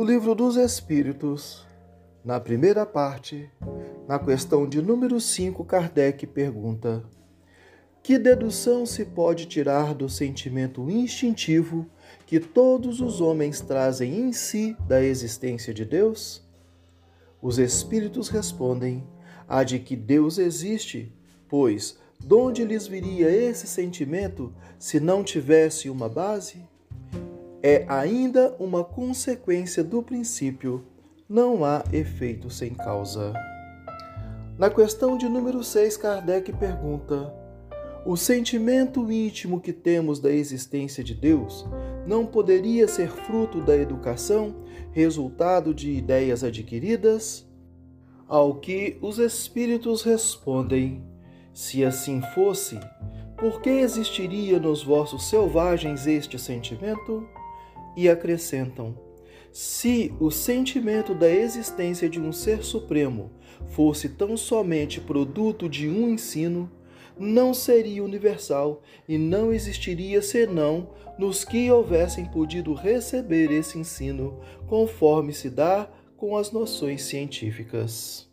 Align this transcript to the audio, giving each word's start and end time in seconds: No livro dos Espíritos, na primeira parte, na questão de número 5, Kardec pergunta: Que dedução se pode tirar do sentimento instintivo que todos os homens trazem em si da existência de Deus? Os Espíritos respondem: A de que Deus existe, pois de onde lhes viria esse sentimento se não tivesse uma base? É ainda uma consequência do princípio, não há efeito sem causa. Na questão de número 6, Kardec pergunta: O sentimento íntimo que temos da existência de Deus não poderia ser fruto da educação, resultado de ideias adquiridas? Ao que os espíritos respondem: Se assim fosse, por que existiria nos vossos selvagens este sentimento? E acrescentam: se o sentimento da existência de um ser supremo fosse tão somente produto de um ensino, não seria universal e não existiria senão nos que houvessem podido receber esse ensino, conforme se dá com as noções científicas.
No 0.00 0.06
livro 0.06 0.34
dos 0.34 0.56
Espíritos, 0.56 1.66
na 2.24 2.40
primeira 2.40 2.86
parte, 2.86 3.50
na 4.08 4.18
questão 4.18 4.66
de 4.66 4.80
número 4.80 5.20
5, 5.20 5.62
Kardec 5.62 6.26
pergunta: 6.26 7.04
Que 8.02 8.18
dedução 8.18 8.86
se 8.86 9.04
pode 9.04 9.44
tirar 9.44 9.94
do 9.94 10.08
sentimento 10.08 10.88
instintivo 10.88 11.86
que 12.24 12.40
todos 12.40 13.02
os 13.02 13.20
homens 13.20 13.60
trazem 13.60 14.18
em 14.20 14.32
si 14.32 14.74
da 14.88 15.04
existência 15.04 15.74
de 15.74 15.84
Deus? 15.84 16.42
Os 17.42 17.58
Espíritos 17.58 18.30
respondem: 18.30 19.06
A 19.46 19.62
de 19.62 19.78
que 19.78 19.96
Deus 19.96 20.38
existe, 20.38 21.14
pois 21.46 21.98
de 22.18 22.34
onde 22.34 22.64
lhes 22.64 22.86
viria 22.86 23.30
esse 23.30 23.66
sentimento 23.66 24.50
se 24.78 24.98
não 24.98 25.22
tivesse 25.22 25.90
uma 25.90 26.08
base? 26.08 26.69
É 27.62 27.84
ainda 27.88 28.54
uma 28.58 28.82
consequência 28.82 29.84
do 29.84 30.02
princípio, 30.02 30.84
não 31.28 31.64
há 31.64 31.84
efeito 31.92 32.48
sem 32.50 32.74
causa. 32.74 33.32
Na 34.58 34.70
questão 34.70 35.16
de 35.16 35.28
número 35.28 35.62
6, 35.62 35.96
Kardec 35.96 36.52
pergunta: 36.54 37.32
O 38.04 38.16
sentimento 38.16 39.10
íntimo 39.10 39.60
que 39.60 39.72
temos 39.72 40.20
da 40.20 40.30
existência 40.30 41.04
de 41.04 41.14
Deus 41.14 41.66
não 42.06 42.26
poderia 42.26 42.88
ser 42.88 43.10
fruto 43.10 43.60
da 43.60 43.76
educação, 43.76 44.56
resultado 44.92 45.74
de 45.74 45.90
ideias 45.92 46.42
adquiridas? 46.42 47.46
Ao 48.26 48.54
que 48.54 48.96
os 49.02 49.18
espíritos 49.18 50.02
respondem: 50.02 51.04
Se 51.52 51.84
assim 51.84 52.22
fosse, 52.34 52.78
por 53.36 53.60
que 53.60 53.70
existiria 53.70 54.58
nos 54.58 54.82
vossos 54.82 55.28
selvagens 55.28 56.06
este 56.06 56.38
sentimento? 56.38 57.26
E 57.96 58.08
acrescentam: 58.08 58.94
se 59.52 60.14
o 60.20 60.30
sentimento 60.30 61.14
da 61.14 61.28
existência 61.28 62.08
de 62.08 62.20
um 62.20 62.32
ser 62.32 62.62
supremo 62.62 63.32
fosse 63.68 64.08
tão 64.08 64.36
somente 64.36 65.00
produto 65.00 65.68
de 65.68 65.88
um 65.88 66.08
ensino, 66.08 66.70
não 67.18 67.52
seria 67.52 68.02
universal 68.02 68.82
e 69.08 69.18
não 69.18 69.52
existiria 69.52 70.22
senão 70.22 70.90
nos 71.18 71.44
que 71.44 71.70
houvessem 71.70 72.24
podido 72.24 72.72
receber 72.72 73.50
esse 73.50 73.78
ensino, 73.78 74.40
conforme 74.66 75.32
se 75.32 75.50
dá 75.50 75.90
com 76.16 76.36
as 76.36 76.50
noções 76.50 77.02
científicas. 77.02 78.29